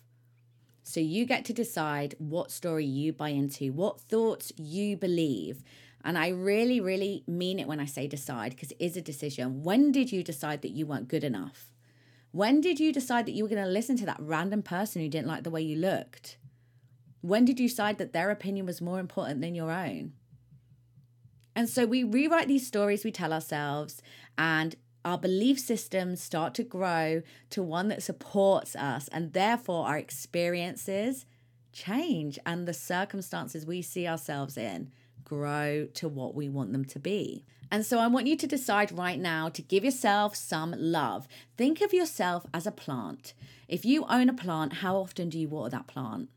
So 0.84 1.00
you 1.00 1.26
get 1.26 1.44
to 1.46 1.54
decide 1.54 2.14
what 2.20 2.52
story 2.52 2.86
you 2.86 3.12
buy 3.12 3.30
into, 3.30 3.74
what 3.74 4.00
thoughts 4.00 4.54
you 4.56 4.96
believe. 4.98 5.64
And 6.06 6.16
I 6.16 6.28
really, 6.28 6.80
really 6.80 7.24
mean 7.26 7.58
it 7.58 7.68
when 7.68 7.80
I 7.80 7.86
say 7.86 8.06
decide 8.06 8.52
because 8.52 8.70
it 8.74 8.78
is 8.80 8.98
a 8.98 9.02
decision. 9.02 9.64
When 9.64 9.92
did 9.92 10.12
you 10.12 10.22
decide 10.22 10.62
that 10.62 10.74
you 10.74 10.86
weren't 10.86 11.08
good 11.08 11.24
enough? 11.24 11.72
When 12.32 12.62
did 12.62 12.80
you 12.80 12.92
decide 12.94 13.26
that 13.26 13.32
you 13.32 13.44
were 13.44 13.50
going 13.50 13.64
to 13.64 13.70
listen 13.70 13.98
to 13.98 14.06
that 14.06 14.20
random 14.20 14.62
person 14.62 15.02
who 15.02 15.10
didn't 15.10 15.28
like 15.28 15.44
the 15.44 15.50
way 15.50 15.62
you 15.62 15.78
looked? 15.78 16.38
When 17.22 17.46
did 17.46 17.60
you 17.60 17.68
decide 17.68 17.98
that 17.98 18.14
their 18.14 18.30
opinion 18.30 18.66
was 18.66 18.82
more 18.82 19.00
important 19.00 19.42
than 19.42 19.56
your 19.56 19.72
own? 19.72 20.14
And 21.56 21.68
so 21.68 21.86
we 21.86 22.04
rewrite 22.04 22.48
these 22.48 22.68
stories 22.68 23.04
we 23.04 23.12
tell 23.12 23.34
ourselves, 23.34 24.02
and 24.38 24.76
our 25.04 25.18
belief 25.18 25.60
systems 25.60 26.22
start 26.22 26.54
to 26.56 26.64
grow 26.64 27.24
to 27.50 27.64
one 27.64 27.88
that 27.88 28.04
supports 28.04 28.76
us, 28.76 29.08
and 29.08 29.34
therefore 29.34 29.88
our 29.88 29.98
experiences 29.98 31.26
change 31.72 32.38
and 32.46 32.68
the 32.68 32.74
circumstances 32.74 33.66
we 33.66 33.82
see 33.82 34.08
ourselves 34.08 34.58
in 34.58 34.92
grow 35.24 35.88
to 35.94 36.08
what 36.08 36.36
we 36.36 36.50
want 36.50 36.72
them 36.72 36.86
to 36.86 37.00
be. 37.00 37.44
And 37.72 37.86
so 37.86 38.00
I 38.00 38.08
want 38.08 38.28
you 38.28 38.38
to 38.38 38.48
decide 38.48 38.92
right 38.92 39.20
now 39.20 39.50
to 39.50 39.62
give 39.62 39.84
yourself 39.84 40.36
some 40.36 40.74
love. 40.78 41.28
Think 41.58 41.82
of 41.82 41.94
yourself 41.94 42.46
as 42.54 42.66
a 42.66 42.72
plant. 42.72 43.34
If 43.68 43.84
you 43.84 44.06
own 44.10 44.30
a 44.30 44.34
plant, 44.34 44.74
how 44.76 44.96
often 44.98 45.30
do 45.30 45.38
you 45.38 45.50
water 45.50 45.72
that 45.72 45.88
plant? 45.88 46.30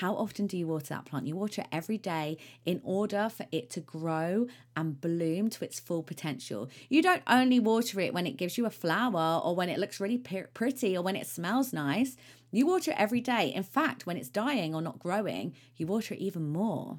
How 0.00 0.14
often 0.14 0.46
do 0.46 0.58
you 0.58 0.66
water 0.66 0.88
that 0.90 1.06
plant? 1.06 1.26
You 1.26 1.36
water 1.36 1.62
it 1.62 1.68
every 1.72 1.96
day 1.96 2.36
in 2.66 2.82
order 2.84 3.30
for 3.30 3.46
it 3.50 3.70
to 3.70 3.80
grow 3.80 4.46
and 4.76 5.00
bloom 5.00 5.48
to 5.48 5.64
its 5.64 5.80
full 5.80 6.02
potential. 6.02 6.68
You 6.90 7.00
don't 7.00 7.22
only 7.26 7.58
water 7.58 7.98
it 8.00 8.12
when 8.12 8.26
it 8.26 8.36
gives 8.36 8.58
you 8.58 8.66
a 8.66 8.70
flower 8.70 9.40
or 9.42 9.54
when 9.54 9.70
it 9.70 9.78
looks 9.78 9.98
really 9.98 10.18
pretty 10.18 10.98
or 10.98 11.02
when 11.02 11.16
it 11.16 11.26
smells 11.26 11.72
nice. 11.72 12.18
You 12.52 12.66
water 12.66 12.90
it 12.90 13.00
every 13.00 13.22
day. 13.22 13.54
In 13.54 13.62
fact, 13.62 14.04
when 14.04 14.18
it's 14.18 14.28
dying 14.28 14.74
or 14.74 14.82
not 14.82 14.98
growing, 14.98 15.54
you 15.76 15.86
water 15.86 16.12
it 16.12 16.20
even 16.20 16.52
more. 16.52 16.98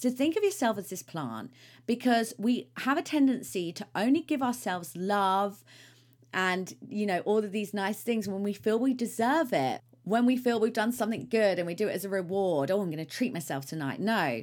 So 0.00 0.08
think 0.08 0.34
of 0.36 0.42
yourself 0.42 0.78
as 0.78 0.88
this 0.88 1.02
plant 1.02 1.50
because 1.84 2.32
we 2.38 2.70
have 2.78 2.96
a 2.96 3.02
tendency 3.02 3.70
to 3.72 3.86
only 3.94 4.22
give 4.22 4.42
ourselves 4.42 4.96
love 4.96 5.62
and, 6.32 6.74
you 6.88 7.04
know, 7.04 7.18
all 7.20 7.44
of 7.44 7.52
these 7.52 7.74
nice 7.74 8.00
things 8.00 8.26
when 8.26 8.42
we 8.42 8.54
feel 8.54 8.78
we 8.78 8.94
deserve 8.94 9.52
it 9.52 9.82
when 10.04 10.24
we 10.24 10.38
feel 10.38 10.58
we've 10.58 10.72
done 10.72 10.92
something 10.92 11.26
good 11.28 11.58
and 11.58 11.66
we 11.66 11.74
do 11.74 11.86
it 11.88 11.92
as 11.92 12.06
a 12.06 12.08
reward, 12.08 12.70
oh, 12.70 12.80
I'm 12.80 12.90
going 12.90 13.04
to 13.04 13.04
treat 13.04 13.34
myself 13.34 13.66
tonight. 13.66 14.00
No. 14.00 14.42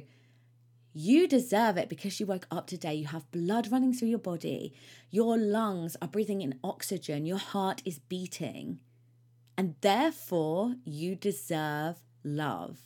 You 0.94 1.26
deserve 1.26 1.76
it 1.76 1.88
because 1.88 2.18
you 2.18 2.26
woke 2.26 2.46
up 2.50 2.68
today. 2.68 2.94
You 2.94 3.08
have 3.08 3.30
blood 3.32 3.70
running 3.72 3.92
through 3.92 4.08
your 4.08 4.18
body. 4.20 4.72
Your 5.10 5.36
lungs 5.36 5.96
are 6.00 6.06
breathing 6.06 6.40
in 6.40 6.58
oxygen. 6.62 7.26
Your 7.26 7.38
heart 7.38 7.82
is 7.84 7.98
beating. 7.98 8.78
And 9.56 9.74
therefore, 9.80 10.76
you 10.84 11.16
deserve 11.16 11.96
love. 12.22 12.78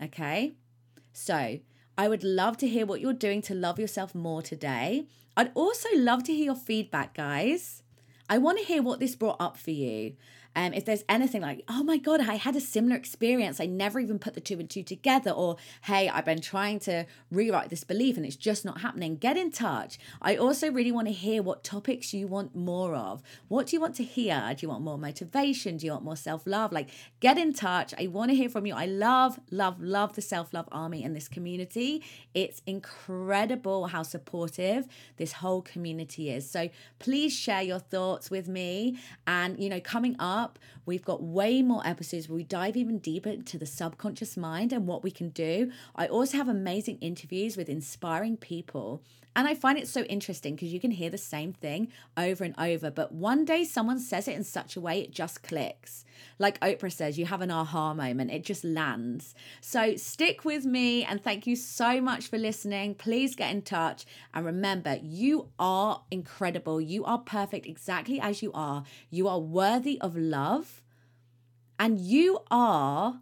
Okay? 0.00 0.54
So, 1.18 1.60
I 1.96 2.08
would 2.08 2.22
love 2.22 2.58
to 2.58 2.68
hear 2.68 2.84
what 2.84 3.00
you're 3.00 3.14
doing 3.14 3.40
to 3.42 3.54
love 3.54 3.78
yourself 3.78 4.14
more 4.14 4.42
today. 4.42 5.06
I'd 5.34 5.50
also 5.54 5.88
love 5.94 6.24
to 6.24 6.34
hear 6.34 6.44
your 6.44 6.54
feedback, 6.54 7.14
guys. 7.14 7.82
I 8.28 8.36
want 8.36 8.58
to 8.58 8.64
hear 8.66 8.82
what 8.82 9.00
this 9.00 9.16
brought 9.16 9.40
up 9.40 9.56
for 9.56 9.70
you. 9.70 10.16
Um, 10.56 10.72
if 10.72 10.86
there's 10.86 11.04
anything 11.06 11.42
like, 11.42 11.62
oh 11.68 11.84
my 11.84 11.98
God, 11.98 12.20
I 12.20 12.36
had 12.36 12.56
a 12.56 12.60
similar 12.60 12.96
experience, 12.96 13.60
I 13.60 13.66
never 13.66 14.00
even 14.00 14.18
put 14.18 14.32
the 14.32 14.40
two 14.40 14.58
and 14.58 14.68
two 14.68 14.82
together, 14.82 15.30
or 15.30 15.56
hey, 15.82 16.08
I've 16.08 16.24
been 16.24 16.40
trying 16.40 16.78
to 16.80 17.04
rewrite 17.30 17.68
this 17.68 17.84
belief 17.84 18.16
and 18.16 18.24
it's 18.24 18.36
just 18.36 18.64
not 18.64 18.80
happening, 18.80 19.16
get 19.16 19.36
in 19.36 19.52
touch. 19.52 19.98
I 20.22 20.34
also 20.36 20.72
really 20.72 20.90
want 20.90 21.08
to 21.08 21.12
hear 21.12 21.42
what 21.42 21.62
topics 21.62 22.14
you 22.14 22.26
want 22.26 22.56
more 22.56 22.94
of. 22.94 23.22
What 23.48 23.66
do 23.66 23.76
you 23.76 23.80
want 23.80 23.96
to 23.96 24.02
hear? 24.02 24.54
Do 24.56 24.64
you 24.64 24.70
want 24.70 24.82
more 24.82 24.96
motivation? 24.96 25.76
Do 25.76 25.84
you 25.84 25.92
want 25.92 26.04
more 26.04 26.16
self 26.16 26.46
love? 26.46 26.72
Like, 26.72 26.88
get 27.20 27.36
in 27.36 27.52
touch. 27.52 27.92
I 27.98 28.06
want 28.06 28.30
to 28.30 28.34
hear 28.34 28.48
from 28.48 28.64
you. 28.64 28.74
I 28.74 28.86
love, 28.86 29.38
love, 29.50 29.82
love 29.82 30.14
the 30.14 30.22
self 30.22 30.54
love 30.54 30.68
army 30.72 31.04
and 31.04 31.14
this 31.14 31.28
community. 31.28 32.02
It's 32.32 32.62
incredible 32.66 33.88
how 33.88 34.04
supportive 34.04 34.86
this 35.18 35.32
whole 35.32 35.60
community 35.60 36.30
is. 36.30 36.48
So 36.48 36.70
please 36.98 37.34
share 37.34 37.62
your 37.62 37.78
thoughts 37.78 38.30
with 38.30 38.48
me. 38.48 38.98
And, 39.26 39.62
you 39.62 39.68
know, 39.68 39.80
coming 39.80 40.16
up, 40.18 40.45
up, 40.46 40.58
we've 40.84 41.04
got 41.04 41.22
way 41.22 41.60
more 41.60 41.84
episodes 41.84 42.28
where 42.28 42.36
we 42.36 42.44
dive 42.44 42.76
even 42.76 42.98
deeper 42.98 43.30
into 43.30 43.58
the 43.58 43.66
subconscious 43.66 44.36
mind 44.36 44.72
and 44.72 44.86
what 44.86 45.02
we 45.02 45.10
can 45.10 45.30
do. 45.30 45.72
I 45.96 46.06
also 46.06 46.36
have 46.36 46.48
amazing 46.48 46.98
interviews 47.00 47.56
with 47.56 47.68
inspiring 47.68 48.36
people. 48.36 49.02
And 49.36 49.46
I 49.46 49.54
find 49.54 49.78
it 49.78 49.86
so 49.86 50.00
interesting 50.04 50.54
because 50.54 50.72
you 50.72 50.80
can 50.80 50.90
hear 50.90 51.10
the 51.10 51.18
same 51.18 51.52
thing 51.52 51.92
over 52.16 52.42
and 52.42 52.54
over, 52.58 52.90
but 52.90 53.12
one 53.12 53.44
day 53.44 53.64
someone 53.64 54.00
says 54.00 54.26
it 54.28 54.34
in 54.34 54.44
such 54.44 54.76
a 54.76 54.80
way 54.80 55.00
it 55.00 55.10
just 55.10 55.42
clicks. 55.42 56.06
Like 56.38 56.58
Oprah 56.60 56.90
says, 56.90 57.18
you 57.18 57.26
have 57.26 57.42
an 57.42 57.50
aha 57.50 57.92
moment, 57.92 58.30
it 58.30 58.44
just 58.44 58.64
lands. 58.64 59.34
So 59.60 59.94
stick 59.96 60.46
with 60.46 60.64
me 60.64 61.04
and 61.04 61.22
thank 61.22 61.46
you 61.46 61.54
so 61.54 62.00
much 62.00 62.28
for 62.28 62.38
listening. 62.38 62.94
Please 62.94 63.36
get 63.36 63.54
in 63.54 63.60
touch. 63.60 64.06
And 64.32 64.46
remember, 64.46 64.98
you 65.02 65.50
are 65.58 66.02
incredible. 66.10 66.80
You 66.80 67.04
are 67.04 67.18
perfect 67.18 67.66
exactly 67.66 68.18
as 68.18 68.40
you 68.40 68.52
are. 68.54 68.84
You 69.10 69.28
are 69.28 69.38
worthy 69.38 70.00
of 70.00 70.16
love 70.16 70.82
and 71.78 72.00
you 72.00 72.38
are 72.50 73.20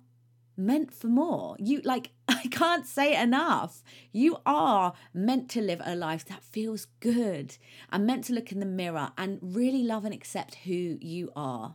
meant 0.57 0.93
for 0.93 1.09
more. 1.09 1.57
You 1.59 1.81
like, 1.85 2.11
I 2.29 2.49
can't 2.51 2.87
say 2.87 3.21
enough. 3.21 3.83
You 4.13 4.39
are 4.47 4.95
meant 5.13 5.49
to 5.51 5.61
live 5.61 5.81
a 5.85 5.95
life 5.95 6.25
that 6.27 6.43
feels 6.43 6.87
good 7.01 7.57
and 7.91 8.07
meant 8.07 8.25
to 8.25 8.33
look 8.33 8.53
in 8.53 8.61
the 8.61 8.67
mirror 8.67 9.13
and 9.17 9.39
really 9.43 9.83
love 9.83 10.05
and 10.05 10.15
accept 10.15 10.57
who 10.67 10.99
you 11.01 11.33
are. 11.35 11.75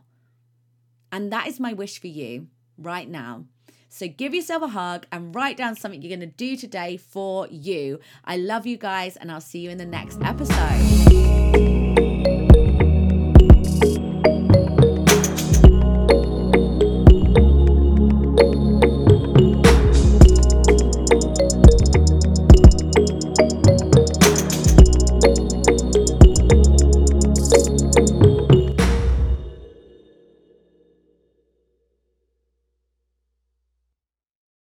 And 1.12 1.32
that 1.32 1.46
is 1.46 1.60
my 1.60 1.72
wish 1.72 2.00
for 2.00 2.06
you 2.06 2.48
right 2.78 3.08
now. 3.08 3.44
So 3.88 4.06
give 4.06 4.34
yourself 4.34 4.62
a 4.62 4.68
hug 4.68 5.06
and 5.10 5.34
write 5.34 5.56
down 5.56 5.74
something 5.74 6.00
you're 6.00 6.16
going 6.16 6.20
to 6.20 6.36
do 6.36 6.56
today 6.56 6.96
for 6.96 7.48
you. 7.48 7.98
I 8.24 8.36
love 8.36 8.64
you 8.64 8.76
guys, 8.76 9.16
and 9.16 9.32
I'll 9.32 9.40
see 9.40 9.58
you 9.58 9.70
in 9.70 9.78
the 9.78 9.84
next 9.84 10.20
episode. 10.22 11.09